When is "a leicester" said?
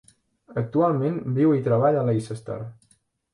2.01-2.59